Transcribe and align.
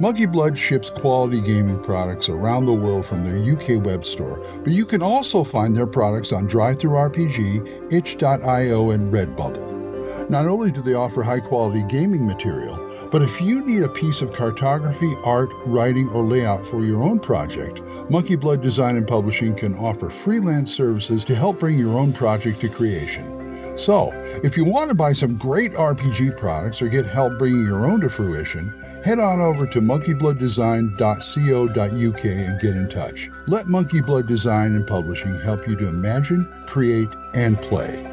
Monkey 0.00 0.24
Blood 0.24 0.56
ships 0.56 0.88
quality 0.88 1.42
gaming 1.42 1.78
products 1.82 2.30
around 2.30 2.64
the 2.64 2.72
world 2.72 3.04
from 3.04 3.22
their 3.22 3.36
UK 3.36 3.84
web 3.84 4.02
store, 4.02 4.42
but 4.64 4.72
you 4.72 4.86
can 4.86 5.02
also 5.02 5.44
find 5.44 5.76
their 5.76 5.86
products 5.86 6.32
on 6.32 6.48
DriveThruRPG, 6.48 7.92
itch.io, 7.92 8.90
and 8.92 9.12
Redbubble. 9.12 10.30
Not 10.30 10.46
only 10.46 10.70
do 10.70 10.80
they 10.80 10.94
offer 10.94 11.22
high 11.22 11.40
quality 11.40 11.84
gaming 11.86 12.26
material, 12.26 12.78
but 13.12 13.20
if 13.20 13.42
you 13.42 13.62
need 13.62 13.82
a 13.82 13.90
piece 13.90 14.22
of 14.22 14.32
cartography, 14.32 15.14
art, 15.22 15.50
writing, 15.66 16.08
or 16.08 16.24
layout 16.24 16.64
for 16.64 16.82
your 16.82 17.02
own 17.02 17.20
project, 17.20 17.82
Monkey 18.08 18.36
Blood 18.36 18.62
Design 18.62 18.96
and 18.96 19.06
Publishing 19.06 19.54
can 19.54 19.76
offer 19.76 20.08
freelance 20.08 20.74
services 20.74 21.24
to 21.26 21.34
help 21.34 21.58
bring 21.58 21.76
your 21.76 21.98
own 21.98 22.14
project 22.14 22.58
to 22.62 22.70
creation. 22.70 23.76
So, 23.76 24.12
if 24.42 24.56
you 24.56 24.64
want 24.64 24.88
to 24.88 24.94
buy 24.94 25.12
some 25.12 25.36
great 25.36 25.74
RPG 25.74 26.38
products 26.38 26.80
or 26.80 26.88
get 26.88 27.04
help 27.04 27.38
bringing 27.38 27.66
your 27.66 27.84
own 27.84 28.00
to 28.00 28.08
fruition, 28.08 28.72
head 29.04 29.18
on 29.18 29.40
over 29.40 29.66
to 29.66 29.80
monkeyblooddesign.co.uk 29.80 32.24
and 32.24 32.60
get 32.60 32.76
in 32.76 32.88
touch. 32.88 33.30
Let 33.46 33.68
Monkey 33.68 34.00
Blood 34.00 34.26
Design 34.26 34.74
and 34.74 34.86
Publishing 34.86 35.38
help 35.40 35.66
you 35.66 35.76
to 35.76 35.86
imagine, 35.86 36.46
create, 36.66 37.08
and 37.34 37.60
play. 37.62 38.06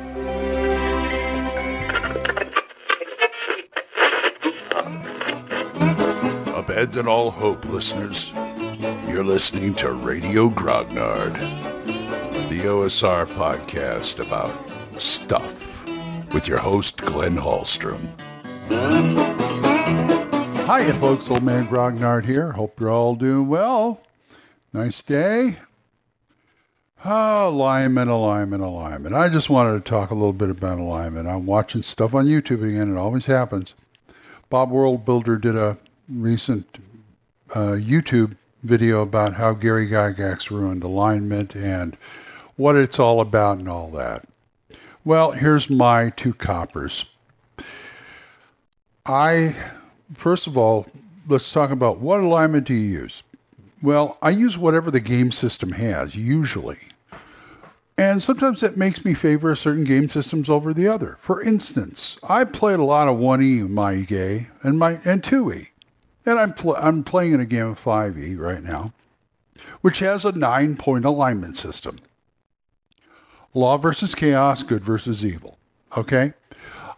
Abandon 6.56 7.08
all 7.08 7.32
hope, 7.32 7.66
listeners. 7.66 8.32
You're 9.08 9.24
listening 9.24 9.74
to 9.76 9.92
Radio 9.94 10.50
Grognard, 10.50 11.34
the 12.50 12.60
OSR 12.60 13.26
podcast 13.26 14.26
about 14.26 14.54
stuff, 15.00 15.86
with 16.34 16.48
your 16.48 16.60
host, 16.60 17.02
Glenn 17.02 17.36
Hallstrom. 17.36 18.08
Hiya, 20.68 20.96
folks. 20.96 21.30
Old 21.30 21.44
Man 21.44 21.66
Grognard 21.70 22.26
here. 22.26 22.52
Hope 22.52 22.78
you're 22.78 22.90
all 22.90 23.16
doing 23.16 23.48
well. 23.48 24.02
Nice 24.74 25.02
day. 25.02 25.56
Ah, 27.06 27.48
alignment, 27.48 28.12
alignment, 28.12 28.62
alignment. 28.62 29.16
I 29.16 29.30
just 29.30 29.50
wanted 29.50 29.76
to 29.76 29.90
talk 29.90 30.12
a 30.12 30.14
little 30.14 30.34
bit 30.34 30.50
about 30.50 30.78
alignment. 30.78 31.26
I'm 31.26 31.46
watching 31.46 31.82
stuff 31.82 32.14
on 32.14 32.26
YouTube 32.26 32.68
again. 32.68 32.94
It 32.94 33.00
always 33.00 33.28
happens. 33.28 33.76
Bob 34.50 34.70
World 34.70 35.06
Builder 35.06 35.38
did 35.38 35.56
a 35.56 35.78
recent 36.10 36.80
uh, 37.56 37.78
YouTube 37.80 38.36
video 38.64 39.04
about 39.04 39.36
how 39.36 39.54
Gary 39.54 39.88
Gygax 39.88 40.52
ruined 40.52 40.84
alignment 40.84 41.56
and 41.56 41.96
what 42.58 42.76
it's 42.76 43.00
all 43.00 43.22
about 43.22 43.60
and 43.60 43.70
all 43.70 43.90
that. 43.92 44.28
Well, 45.06 45.32
here's 45.32 45.70
my 45.70 46.10
two 46.10 46.34
coppers. 46.34 47.06
I, 49.06 49.56
first 50.16 50.48
of 50.48 50.58
all, 50.58 50.88
let's 51.28 51.52
talk 51.52 51.72
about 51.72 52.00
what 52.00 52.20
alignment 52.20 52.68
do 52.68 52.74
you 52.74 53.00
use? 53.02 53.24
Well, 53.82 54.18
I 54.22 54.32
use 54.32 54.58
whatever 54.58 54.90
the 54.90 55.00
game 55.00 55.32
system 55.32 55.72
has, 55.72 56.16
usually. 56.16 56.80
And 58.00 58.22
sometimes 58.22 58.62
that 58.62 58.78
makes 58.78 59.04
me 59.04 59.14
favor 59.14 59.56
certain 59.56 59.84
game 59.84 60.08
systems 60.08 60.50
over 60.50 60.74
the 60.74 60.88
other. 60.88 61.18
For 61.20 61.42
instance, 61.42 62.18
I 62.28 62.44
played 62.44 62.80
a 62.80 62.84
lot 62.84 63.08
of 63.08 63.18
1E 63.18 63.62
in 63.62 63.74
my 63.74 63.98
gay 63.98 64.48
and 64.62 64.78
my 64.78 65.00
and 65.04 65.24
2E. 65.24 65.68
And 66.26 66.38
I'm, 66.40 66.54
pl- 66.54 66.76
I'm 66.76 67.04
playing 67.04 67.34
in 67.34 67.40
a 67.40 67.46
game 67.46 67.68
of 67.68 67.84
5e 67.84 68.38
right 68.38 68.64
now, 68.64 68.94
which 69.82 70.00
has 70.00 70.26
a 70.26 70.32
nine 70.32 70.76
point 70.76 71.06
alignment 71.06 71.56
system 71.56 72.00
law 73.54 73.78
versus 73.78 74.14
chaos, 74.14 74.64
good 74.64 74.84
versus 74.84 75.26
evil. 75.26 75.58
Okay? 75.98 76.34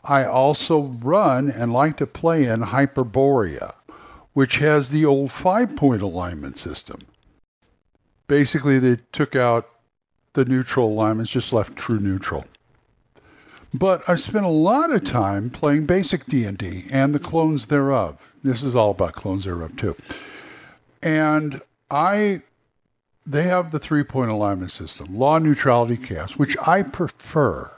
I 0.03 0.25
also 0.25 0.81
run 1.01 1.49
and 1.49 1.73
like 1.73 1.97
to 1.97 2.07
play 2.07 2.45
in 2.45 2.61
Hyperborea, 2.61 3.73
which 4.33 4.57
has 4.57 4.89
the 4.89 5.05
old 5.05 5.31
five 5.31 5.75
point 5.75 6.01
alignment 6.01 6.57
system. 6.57 7.01
Basically, 8.27 8.79
they 8.79 8.97
took 9.11 9.35
out 9.35 9.69
the 10.33 10.45
neutral 10.45 10.89
alignments, 10.89 11.31
just 11.31 11.51
left 11.51 11.75
true 11.75 11.99
neutral. 11.99 12.45
But 13.73 14.07
I 14.09 14.15
spent 14.15 14.45
a 14.45 14.49
lot 14.49 14.91
of 14.91 15.03
time 15.03 15.49
playing 15.49 15.85
basic 15.85 16.25
D&D 16.25 16.85
and 16.91 17.13
the 17.13 17.19
clones 17.19 17.67
thereof. 17.67 18.17
This 18.43 18.63
is 18.63 18.75
all 18.75 18.91
about 18.91 19.13
clones 19.13 19.43
thereof 19.43 19.75
too. 19.75 19.95
And 21.03 21.61
I 21.91 22.41
they 23.25 23.43
have 23.43 23.69
the 23.69 23.79
three-point 23.79 24.31
alignment 24.31 24.71
system, 24.71 25.15
law, 25.15 25.37
neutrality, 25.37 25.97
chaos, 25.97 26.35
which 26.35 26.57
I 26.65 26.81
prefer. 26.81 27.69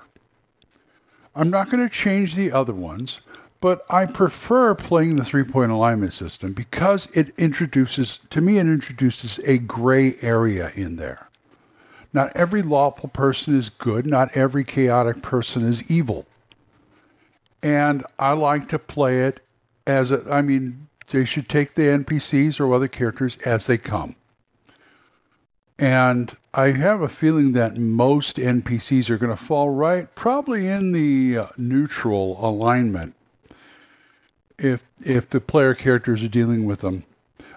I'm 1.35 1.49
not 1.49 1.69
going 1.69 1.87
to 1.87 1.93
change 1.93 2.35
the 2.35 2.51
other 2.51 2.73
ones, 2.73 3.21
but 3.61 3.83
I 3.89 4.05
prefer 4.05 4.75
playing 4.75 5.15
the 5.15 5.23
three-point 5.23 5.71
alignment 5.71 6.13
system 6.13 6.53
because 6.53 7.07
it 7.13 7.33
introduces 7.37 8.19
to 8.31 8.41
me 8.41 8.57
it 8.57 8.67
introduces 8.67 9.39
a 9.45 9.59
gray 9.59 10.13
area 10.21 10.71
in 10.75 10.95
there. 10.95 11.29
Not 12.13 12.31
every 12.35 12.61
lawful 12.61 13.09
person 13.09 13.57
is 13.57 13.69
good. 13.69 14.05
Not 14.05 14.35
every 14.35 14.63
chaotic 14.63 15.21
person 15.21 15.63
is 15.63 15.89
evil. 15.89 16.25
And 17.63 18.03
I 18.19 18.33
like 18.33 18.67
to 18.69 18.79
play 18.79 19.21
it 19.21 19.39
as 19.87 20.11
a, 20.11 20.25
I 20.29 20.41
mean, 20.41 20.87
they 21.11 21.25
should 21.25 21.47
take 21.47 21.73
the 21.73 21.83
NPCs 21.83 22.59
or 22.59 22.73
other 22.73 22.87
characters 22.87 23.37
as 23.45 23.67
they 23.67 23.77
come. 23.77 24.15
And 25.81 26.37
I 26.53 26.73
have 26.73 27.01
a 27.01 27.09
feeling 27.09 27.53
that 27.53 27.75
most 27.75 28.37
NPCs 28.37 29.09
are 29.09 29.17
going 29.17 29.35
to 29.35 29.43
fall 29.43 29.71
right, 29.71 30.13
probably 30.13 30.67
in 30.67 30.91
the 30.91 31.39
uh, 31.39 31.47
neutral 31.57 32.37
alignment, 32.39 33.15
if 34.59 34.85
if 35.03 35.27
the 35.27 35.41
player 35.41 35.73
characters 35.73 36.21
are 36.21 36.27
dealing 36.27 36.65
with 36.65 36.81
them. 36.81 37.03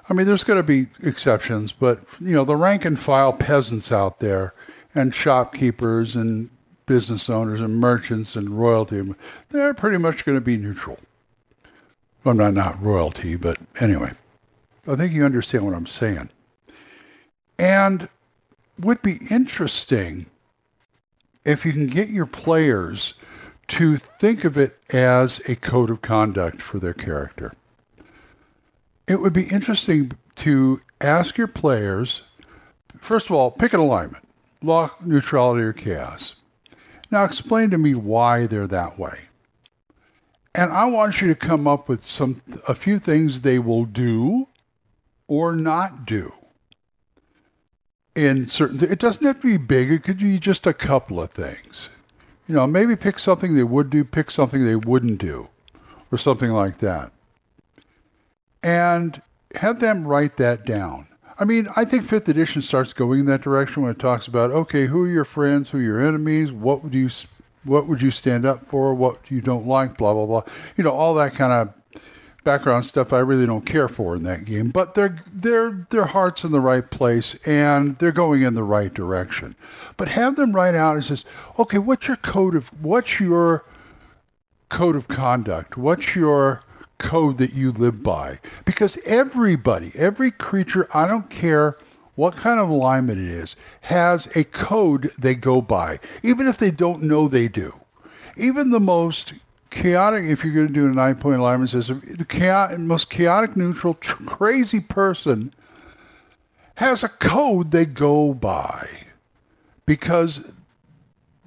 I 0.08 0.14
mean, 0.14 0.26
there's 0.26 0.42
going 0.42 0.58
to 0.58 0.62
be 0.62 0.86
exceptions, 1.02 1.70
but 1.72 2.00
you 2.18 2.32
know, 2.32 2.44
the 2.44 2.56
rank 2.56 2.86
and 2.86 2.98
file 2.98 3.34
peasants 3.34 3.92
out 3.92 4.20
there, 4.20 4.54
and 4.94 5.14
shopkeepers 5.14 6.16
and 6.16 6.48
business 6.86 7.28
owners 7.28 7.60
and 7.60 7.76
merchants 7.76 8.36
and 8.36 8.58
royalty, 8.58 9.02
they're 9.50 9.74
pretty 9.74 9.98
much 9.98 10.24
going 10.24 10.36
to 10.38 10.44
be 10.44 10.56
neutral. 10.56 10.98
Well, 12.24 12.34
not 12.34 12.54
not 12.54 12.82
royalty, 12.82 13.36
but 13.36 13.58
anyway, 13.80 14.12
I 14.88 14.96
think 14.96 15.12
you 15.12 15.26
understand 15.26 15.66
what 15.66 15.74
I'm 15.74 15.86
saying. 15.86 16.30
And 17.58 18.08
would 18.78 19.02
be 19.02 19.18
interesting 19.30 20.26
if 21.44 21.64
you 21.64 21.72
can 21.72 21.86
get 21.86 22.08
your 22.08 22.26
players 22.26 23.14
to 23.66 23.96
think 23.96 24.44
of 24.44 24.58
it 24.58 24.78
as 24.92 25.40
a 25.48 25.56
code 25.56 25.90
of 25.90 26.02
conduct 26.02 26.60
for 26.60 26.78
their 26.78 26.94
character. 26.94 27.54
It 29.06 29.20
would 29.20 29.32
be 29.32 29.44
interesting 29.44 30.12
to 30.36 30.80
ask 31.00 31.38
your 31.38 31.46
players, 31.46 32.22
first 33.00 33.28
of 33.28 33.36
all, 33.36 33.50
pick 33.50 33.72
an 33.72 33.80
alignment, 33.80 34.26
law, 34.62 34.90
neutrality, 35.04 35.62
or 35.62 35.72
chaos. 35.72 36.36
Now 37.10 37.24
explain 37.24 37.70
to 37.70 37.78
me 37.78 37.94
why 37.94 38.46
they're 38.46 38.66
that 38.66 38.98
way. 38.98 39.18
And 40.54 40.72
I 40.72 40.86
want 40.86 41.20
you 41.20 41.28
to 41.28 41.34
come 41.34 41.66
up 41.66 41.88
with 41.88 42.02
some 42.02 42.40
a 42.68 42.74
few 42.74 42.98
things 42.98 43.40
they 43.40 43.58
will 43.58 43.84
do 43.84 44.46
or 45.26 45.54
not 45.54 46.06
do 46.06 46.32
in 48.14 48.46
certain 48.46 48.82
it 48.82 48.98
doesn't 48.98 49.26
have 49.26 49.40
to 49.40 49.46
be 49.46 49.56
big 49.56 49.90
it 49.90 50.02
could 50.04 50.18
be 50.18 50.38
just 50.38 50.66
a 50.66 50.74
couple 50.74 51.20
of 51.20 51.30
things. 51.30 51.88
You 52.46 52.54
know 52.54 52.66
maybe 52.66 52.96
pick 52.96 53.18
something 53.18 53.54
they 53.54 53.64
would 53.64 53.90
do 53.90 54.04
pick 54.04 54.30
something 54.30 54.64
they 54.64 54.76
wouldn't 54.76 55.18
do 55.18 55.48
or 56.12 56.18
something 56.18 56.50
like 56.50 56.78
that. 56.78 57.12
And 58.62 59.20
have 59.56 59.80
them 59.80 60.06
write 60.06 60.36
that 60.38 60.64
down. 60.64 61.06
I 61.38 61.44
mean 61.44 61.68
i 61.76 61.84
think 61.84 62.04
fifth 62.04 62.28
edition 62.28 62.62
starts 62.62 62.92
going 62.92 63.20
in 63.20 63.26
that 63.26 63.42
direction 63.42 63.82
when 63.82 63.90
it 63.90 63.98
talks 63.98 64.28
about 64.28 64.50
okay 64.52 64.86
who 64.86 65.04
are 65.04 65.08
your 65.08 65.24
friends 65.24 65.70
who 65.70 65.78
are 65.78 65.82
your 65.82 66.00
enemies 66.00 66.52
what 66.52 66.84
would 66.84 66.94
you 66.94 67.10
what 67.64 67.88
would 67.88 68.00
you 68.00 68.10
stand 68.10 68.46
up 68.46 68.64
for 68.66 68.94
what 68.94 69.30
you 69.30 69.40
don't 69.40 69.66
like 69.66 69.96
blah 69.96 70.12
blah 70.12 70.26
blah. 70.26 70.42
You 70.76 70.84
know 70.84 70.92
all 70.92 71.14
that 71.14 71.34
kind 71.34 71.52
of 71.52 71.74
background 72.44 72.84
stuff 72.84 73.12
I 73.12 73.18
really 73.18 73.46
don't 73.46 73.66
care 73.66 73.88
for 73.88 74.14
in 74.14 74.22
that 74.24 74.44
game, 74.44 74.70
but 74.70 74.94
their 74.94 75.16
their 75.32 75.86
their 75.90 76.04
heart's 76.04 76.44
in 76.44 76.52
the 76.52 76.60
right 76.60 76.88
place 76.88 77.34
and 77.46 77.98
they're 77.98 78.12
going 78.12 78.42
in 78.42 78.54
the 78.54 78.62
right 78.62 78.92
direction. 78.92 79.56
But 79.96 80.08
have 80.08 80.36
them 80.36 80.54
write 80.54 80.74
out 80.74 80.96
and 80.96 81.04
says, 81.04 81.24
okay, 81.58 81.78
what's 81.78 82.06
your 82.06 82.18
code 82.18 82.54
of 82.54 82.68
what's 82.82 83.18
your 83.18 83.64
code 84.68 84.96
of 84.96 85.08
conduct? 85.08 85.76
What's 85.76 86.14
your 86.14 86.62
code 86.98 87.38
that 87.38 87.54
you 87.54 87.72
live 87.72 88.02
by? 88.02 88.38
Because 88.64 88.98
everybody, 89.04 89.92
every 89.94 90.30
creature, 90.30 90.88
I 90.94 91.06
don't 91.06 91.30
care 91.30 91.76
what 92.14 92.36
kind 92.36 92.60
of 92.60 92.68
alignment 92.68 93.18
it 93.18 93.26
is, 93.26 93.56
has 93.82 94.26
a 94.36 94.44
code 94.44 95.10
they 95.18 95.34
go 95.34 95.60
by, 95.60 95.98
even 96.22 96.46
if 96.46 96.58
they 96.58 96.70
don't 96.70 97.02
know 97.02 97.26
they 97.26 97.48
do. 97.48 97.74
Even 98.36 98.70
the 98.70 98.80
most 98.80 99.34
chaotic, 99.74 100.24
if 100.24 100.44
you're 100.44 100.54
going 100.54 100.68
to 100.68 100.72
do 100.72 100.86
a 100.86 100.90
nine 100.90 101.16
point 101.16 101.40
alignment 101.40 101.70
system, 101.70 102.02
the 102.16 102.24
chaotic, 102.24 102.78
most 102.78 103.10
chaotic, 103.10 103.56
neutral, 103.56 103.94
tr- 103.94 104.22
crazy 104.24 104.80
person 104.80 105.52
has 106.76 107.02
a 107.02 107.08
code 107.08 107.70
they 107.70 107.84
go 107.84 108.32
by 108.34 108.88
because 109.84 110.44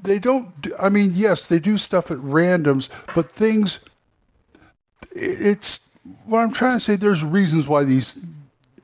they 0.04 0.20
don't, 0.20 0.50
I 0.80 0.90
mean, 0.90 1.12
yes, 1.14 1.48
they 1.48 1.60
do 1.60 1.78
stuff 1.78 2.12
at 2.12 2.18
randoms, 2.18 2.90
but 3.16 3.32
things, 3.32 3.80
it's, 5.12 5.90
what 6.26 6.40
I'm 6.40 6.52
trying 6.52 6.78
to 6.78 6.80
say, 6.80 6.96
there's 6.96 7.24
reasons 7.24 7.68
why 7.68 7.84
these, 7.84 8.18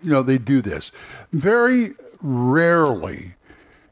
you 0.02 0.12
know, 0.12 0.24
they 0.24 0.38
do 0.38 0.62
this. 0.62 0.92
Very 1.32 1.92
rarely 2.22 3.36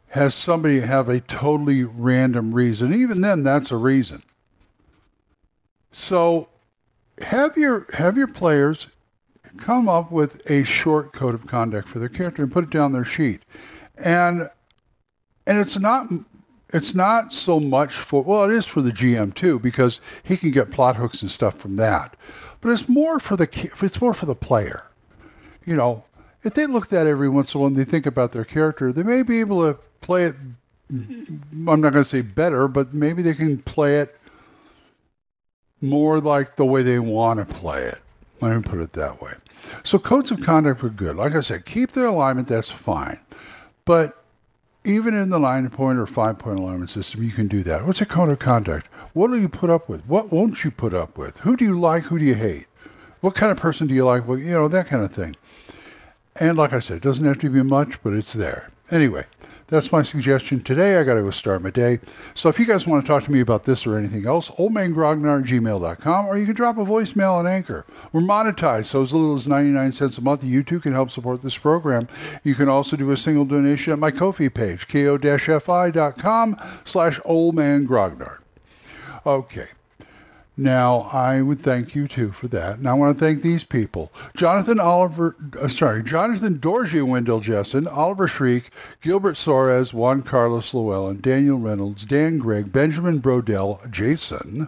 has 0.10 0.34
somebody 0.34 0.80
have 0.80 1.08
a 1.08 1.20
totally 1.22 1.84
random 1.84 2.54
reason. 2.54 2.94
Even 2.94 3.22
then, 3.22 3.44
that's 3.44 3.72
a 3.72 3.78
reason. 3.78 4.24
So 5.92 6.48
have 7.20 7.58
your 7.58 7.88
have 7.94 8.18
your 8.18 8.28
players 8.28 8.88
come 9.58 9.90
up 9.90 10.12
with 10.12 10.50
a 10.50 10.64
short 10.64 11.12
code 11.12 11.36
of 11.36 11.46
conduct 11.48 11.88
for 11.88 12.00
their 12.00 12.10
character 12.10 12.44
and 12.44 12.52
put 12.52 12.64
it 12.64 12.70
down 12.70 12.92
their 12.92 13.06
sheet. 13.06 13.42
And 13.98 14.50
and 15.46 15.60
it's 15.60 15.78
not 15.78 16.08
it's 16.74 16.96
not 16.96 17.34
so 17.34 17.60
much 17.60 17.94
for 17.94 18.24
well 18.24 18.50
it 18.50 18.56
is 18.56 18.66
for 18.66 18.82
the 18.82 18.92
GM 18.92 19.34
too 19.34 19.60
because 19.60 20.00
he 20.24 20.38
can 20.38 20.52
get 20.52 20.72
plot 20.72 20.96
hooks 20.96 21.22
and 21.22 21.30
stuff 21.30 21.58
from 21.58 21.76
that. 21.76 22.16
But 22.62 22.70
it's 22.70 22.88
more 22.88 23.20
for 23.20 23.36
the 23.36 23.72
it's 23.82 24.02
more 24.02 24.14
for 24.14 24.26
the 24.26 24.36
player. 24.36 24.86
You 25.66 25.76
know, 25.76 26.06
if 26.44 26.54
they 26.54 26.66
look 26.66 26.92
at 26.92 27.08
every 27.08 27.30
once 27.30 27.54
in 27.54 27.58
a 27.58 27.62
while 27.62 27.68
and 27.68 27.78
they 27.78 27.84
think 27.84 28.06
about 28.06 28.32
their 28.32 28.46
character, 28.46 28.92
they 28.92 29.04
may 29.04 29.24
be 29.24 29.40
able 29.40 29.62
to 29.62 29.80
play 30.00 30.26
it 30.26 30.36
I'm 30.92 31.80
not 31.82 31.94
going 31.94 32.04
to 32.04 32.06
say 32.06 32.22
better, 32.22 32.68
but 32.68 32.94
maybe 32.94 33.22
they 33.22 33.34
can 33.34 33.60
play 33.60 34.00
it 34.02 34.18
more 35.82 36.20
like 36.20 36.56
the 36.56 36.66
way 36.66 36.84
they 36.84 37.00
want 37.00 37.40
to 37.40 37.56
play 37.56 37.84
it. 37.84 38.00
Let 38.40 38.56
me 38.56 38.62
put 38.64 38.80
it 38.80 38.94
that 38.94 39.22
way. 39.22 39.34
So 39.84 40.00
codes 40.00 40.32
of 40.32 40.42
conduct 40.42 40.84
are 40.84 40.90
good. 40.90 41.16
Like 41.16 41.36
I 41.36 41.42
said, 41.42 41.66
keep 41.66 41.92
the 41.92 42.10
alignment, 42.10 42.48
that's 42.48 42.72
fine. 42.72 43.20
But 43.86 44.24
even 44.84 45.14
in 45.14 45.30
the 45.30 45.40
nine 45.40 45.70
point 45.70 46.00
or 46.00 46.08
five 46.08 46.40
point 46.40 46.60
alignment 46.60 46.90
system, 46.90 47.24
you 47.24 47.32
can 47.32 47.48
do 47.48 47.62
that. 47.64 47.86
What's 47.86 48.02
a 48.02 48.06
code 48.06 48.30
of 48.30 48.40
conduct? 48.40 48.88
What 49.14 49.30
will 49.30 49.40
you 49.40 49.50
put 49.50 49.70
up 49.70 49.88
with? 49.88 50.06
What 50.08 50.32
won't 50.32 50.64
you 50.64 50.72
put 50.72 50.94
up 50.94 51.18
with? 51.18 51.40
Who 51.40 51.56
do 51.56 51.66
you 51.66 51.80
like? 51.80 52.04
Who 52.04 52.18
do 52.18 52.26
you 52.26 52.36
hate? 52.36 52.66
What 53.22 53.36
kind 53.36 53.52
of 53.52 53.60
person 53.60 53.86
do 53.86 53.94
you 53.94 54.06
like? 54.06 54.28
Well, 54.28 54.40
you 54.40 54.52
know, 54.52 54.68
that 54.68 54.88
kind 54.88 55.04
of 55.04 55.14
thing. 55.14 55.36
And 56.38 56.58
like 56.58 56.74
I 56.74 56.80
said, 56.80 56.98
it 56.98 57.04
doesn't 57.04 57.26
have 57.26 57.38
to 57.40 57.50
be 57.50 57.62
much, 57.62 58.02
but 58.02 58.14
it's 58.14 58.34
there. 58.34 58.72
Anyway, 58.90 59.26
that's 59.72 59.92
my 59.92 60.04
suggestion 60.04 60.60
today. 60.60 60.98
I 60.98 61.04
got 61.04 61.16
to 61.16 61.22
go 61.22 61.32
start 61.32 61.62
my 61.62 61.70
day. 61.72 62.00
So 62.34 62.50
if 62.50 62.60
you 62.60 62.66
guys 62.66 62.86
want 62.86 63.04
to 63.04 63.08
talk 63.08 63.24
to 63.24 63.32
me 63.32 63.40
about 63.40 63.64
this 63.64 63.88
or 63.88 63.98
anything 63.98 64.28
else, 64.28 64.50
oldmangrognard 64.50 65.42
at 65.42 65.48
gmail.com, 65.48 66.26
or 66.28 66.38
you 66.38 66.46
can 66.46 66.54
drop 66.54 66.78
a 66.78 66.84
voicemail 66.84 67.34
on 67.34 67.48
Anchor. 67.48 67.86
We're 68.12 68.22
monetized, 68.22 68.86
so 68.86 69.02
as 69.02 69.14
little 69.14 69.34
as 69.34 69.48
99 69.48 69.94
cents 69.94 70.18
a 70.18 70.22
month, 70.22 70.44
you 70.44 70.62
too 70.62 70.82
can 70.82 70.92
help 70.92 71.10
support 71.10 71.42
this 71.42 71.58
program. 71.58 72.10
You 72.44 72.54
can 72.54 72.68
also 72.68 72.98
do 72.98 73.10
a 73.12 73.18
single 73.18 73.46
donation 73.46 73.94
at 73.94 74.00
my 74.00 74.12
Ko-fi 74.12 74.50
page, 74.50 74.90
ko-fi.com 74.90 76.58
slash 76.84 77.20
oldmangrognard. 77.22 78.40
Okay. 79.26 79.68
Now, 80.58 81.10
I 81.14 81.42
would 81.42 81.62
thank 81.62 81.96
you 81.96 82.08
too 82.08 82.32
for 82.32 82.48
that. 82.50 82.78
And 82.78 82.88
I 82.88 82.94
want 82.94 83.18
to 83.18 83.24
thank 83.24 83.42
these 83.42 83.64
people 83.64 84.12
Jonathan 84.36 84.80
Oliver, 84.80 85.36
uh, 85.60 85.68
sorry, 85.68 86.04
Jonathan 86.04 86.60
Dorji 86.60 87.02
Wendell 87.02 87.40
Jessen, 87.40 87.88
Oliver 87.88 88.28
Shriek, 88.28 88.70
Gilbert 89.02 89.36
Soares, 89.36 89.94
Juan 89.94 90.24
Carlos 90.24 90.74
Llewellyn, 90.74 91.22
Daniel 91.22 91.58
Reynolds, 91.58 92.06
Dan 92.06 92.38
Gregg, 92.38 92.72
Benjamin 92.72 93.22
Brodell, 93.22 93.90
Jason, 93.90 94.68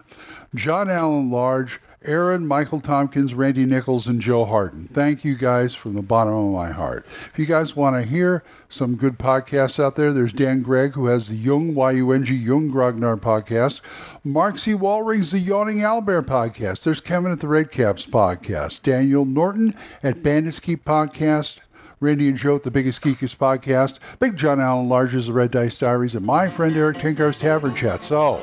John 0.54 0.88
Allen 0.88 1.30
Large, 1.30 1.80
Aaron, 2.04 2.46
Michael 2.46 2.80
Tompkins, 2.80 3.34
Randy 3.34 3.64
Nichols, 3.64 4.06
and 4.06 4.20
Joe 4.20 4.44
Harden. 4.44 4.88
Thank 4.92 5.24
you 5.24 5.36
guys 5.36 5.74
from 5.74 5.94
the 5.94 6.02
bottom 6.02 6.34
of 6.34 6.52
my 6.52 6.70
heart. 6.70 7.06
If 7.06 7.38
you 7.38 7.46
guys 7.46 7.74
want 7.74 7.96
to 7.96 8.08
hear 8.08 8.42
some 8.68 8.96
good 8.96 9.18
podcasts 9.18 9.82
out 9.82 9.96
there, 9.96 10.12
there's 10.12 10.32
Dan 10.32 10.62
Gregg, 10.62 10.92
who 10.92 11.06
has 11.06 11.28
the 11.28 11.36
Yung, 11.36 11.74
Y-U-N-G, 11.74 12.34
Yung 12.34 12.70
Grognard 12.70 13.20
podcast. 13.20 13.80
Mark 14.24 14.58
C. 14.58 14.72
Walring's 14.72 15.30
The 15.30 15.38
Yawning 15.38 15.78
Owlbear 15.78 16.22
podcast. 16.22 16.84
There's 16.84 17.00
Kevin 17.00 17.32
at 17.32 17.40
the 17.40 17.48
Red 17.48 17.70
Caps 17.70 18.06
podcast. 18.06 18.82
Daniel 18.82 19.24
Norton 19.24 19.74
at 20.02 20.22
Bandits 20.22 20.60
Keep 20.60 20.84
podcast. 20.84 21.60
Randy 22.00 22.28
and 22.28 22.36
Joe 22.36 22.56
at 22.56 22.62
the 22.62 22.70
Biggest 22.70 23.00
Geekest 23.00 23.36
podcast. 23.36 23.98
Big 24.18 24.36
John 24.36 24.60
Allen 24.60 24.88
Large's 24.88 25.26
The 25.26 25.32
Red 25.32 25.50
Dice 25.52 25.78
Diaries. 25.78 26.14
And 26.14 26.26
my 26.26 26.50
friend 26.50 26.76
Eric 26.76 26.98
Tenkar's 26.98 27.38
Tavern 27.38 27.74
Chat. 27.74 28.04
So, 28.04 28.42